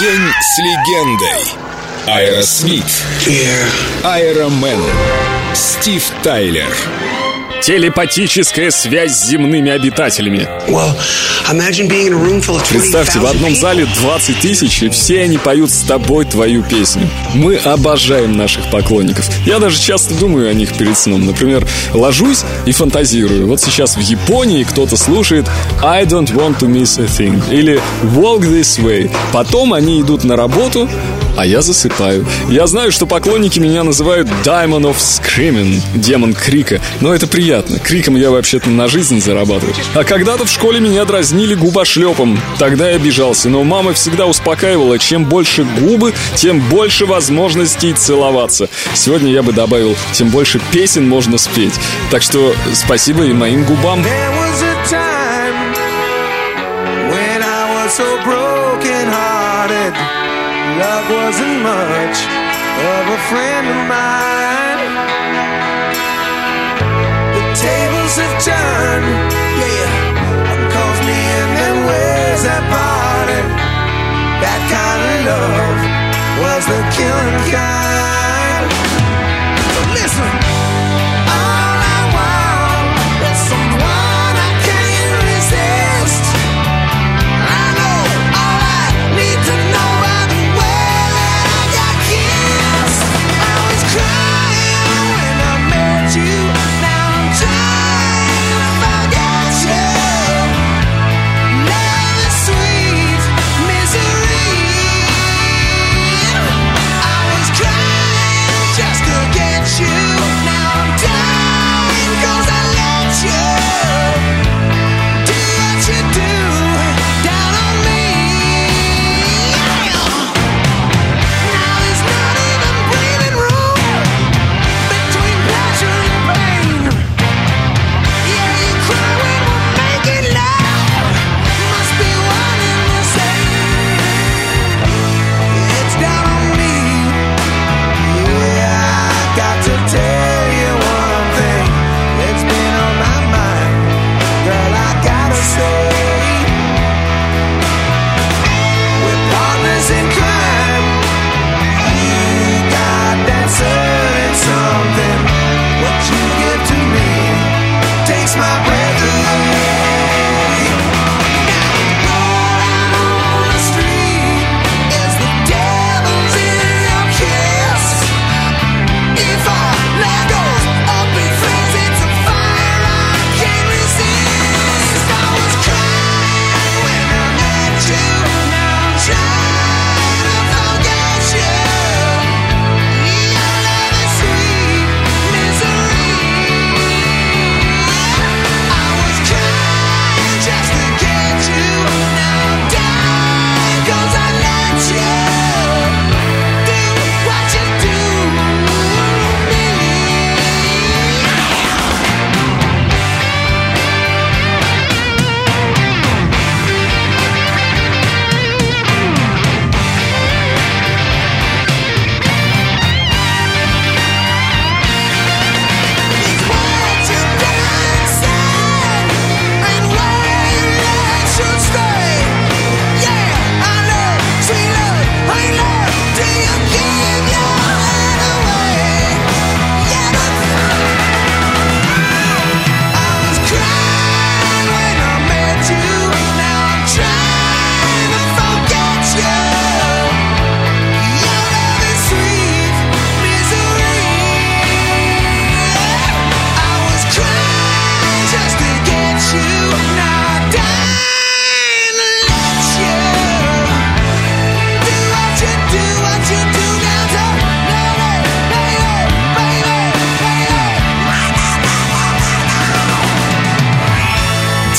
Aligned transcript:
День 0.00 0.32
с 0.40 0.58
легендой. 0.58 1.44
Аэросмит. 2.06 2.86
Аэромен. 4.02 4.82
Стив 5.52 6.02
Тайлер. 6.22 6.74
Телепатическая 7.62 8.70
связь 8.70 9.12
с 9.12 9.28
земными 9.28 9.70
обитателями. 9.70 10.48
Представьте, 12.70 13.18
в 13.18 13.26
одном 13.26 13.54
зале 13.54 13.86
20 14.00 14.40
тысяч, 14.40 14.82
и 14.82 14.88
все 14.88 15.22
они 15.22 15.36
поют 15.36 15.70
с 15.70 15.82
тобой 15.82 16.24
твою 16.24 16.62
песню. 16.62 17.08
Мы 17.34 17.56
обожаем 17.56 18.36
наших 18.36 18.70
поклонников. 18.70 19.28
Я 19.44 19.58
даже 19.58 19.78
часто 19.78 20.14
думаю 20.14 20.48
о 20.48 20.54
них 20.54 20.74
перед 20.76 20.96
сном. 20.96 21.26
Например, 21.26 21.66
ложусь 21.92 22.44
и 22.64 22.72
фантазирую. 22.72 23.46
Вот 23.46 23.60
сейчас 23.60 23.96
в 23.96 24.00
Японии 24.00 24.64
кто-то 24.64 24.96
слушает 24.96 25.46
I 25.82 26.04
don't 26.04 26.32
want 26.34 26.58
to 26.60 26.66
miss 26.66 26.98
a 26.98 27.06
thing 27.06 27.42
или 27.52 27.80
Walk 28.16 28.40
this 28.40 28.82
way. 28.82 29.10
Потом 29.32 29.74
они 29.74 30.00
идут 30.00 30.24
на 30.24 30.36
работу, 30.36 30.88
а 31.36 31.46
я 31.46 31.62
засыпаю. 31.62 32.26
Я 32.48 32.66
знаю, 32.66 32.92
что 32.92 33.06
поклонники 33.06 33.58
меня 33.58 33.82
называют 33.84 34.28
Diamond 34.44 34.82
of 34.82 34.96
Screaming, 34.96 35.80
демон 35.94 36.34
крика, 36.34 36.80
но 37.00 37.14
это 37.14 37.26
приятно. 37.26 37.78
Криком 37.78 38.16
я 38.16 38.30
вообще-то 38.30 38.70
на 38.70 38.88
жизнь 38.88 39.20
зарабатываю. 39.20 39.74
А 39.94 40.04
когда-то 40.04 40.44
в 40.44 40.50
школе 40.50 40.80
меня 40.80 41.04
дразнили 41.04 41.54
губошлепом. 41.54 42.38
Тогда 42.58 42.90
я 42.90 42.96
обижался, 42.96 43.48
но 43.48 43.64
мама 43.64 43.92
всегда 43.92 44.26
успокаивала, 44.26 44.98
чем 44.98 45.24
больше 45.24 45.64
губы, 45.78 46.12
тем 46.34 46.60
больше 46.68 47.06
возможностей 47.06 47.92
целоваться. 47.92 48.68
Сегодня 48.94 49.32
я 49.32 49.42
бы 49.42 49.52
добавил, 49.52 49.96
тем 50.12 50.30
больше 50.30 50.60
песен 50.72 51.08
можно 51.08 51.38
спеть. 51.38 51.74
Так 52.10 52.22
что 52.22 52.54
спасибо 52.74 53.24
и 53.24 53.32
моим 53.32 53.64
губам. 53.64 54.04
so 57.90 58.22
broken 58.22 59.08
hearted 59.08 60.39
love 60.78 61.06
wasn't 61.10 61.62
much 61.62 62.18
of 62.90 63.02
a 63.08 63.20
friend 63.30 63.66
of 63.66 63.80
mine. 63.88 64.80
The 67.34 67.44
tables 67.58 68.14
have 68.22 68.36
turned, 68.44 69.10
yeah. 69.62 69.90
Calls 70.72 71.00
me 71.08 71.18
and 71.38 71.50
then 71.58 71.76
where's 71.86 72.42
that 72.48 72.64
party? 72.70 73.40
That 74.44 74.60
kind 74.74 75.02
of 75.10 75.18
love 75.30 75.80
was 76.42 76.62
the 76.66 76.80
killing 76.96 77.52
kind. 77.52 77.89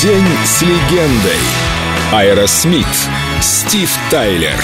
День 0.02 0.26
с 0.44 0.62
легендой. 0.62 1.38
Аэросмит. 2.12 2.88
Стив 3.40 3.88
Тайлер. 4.10 4.60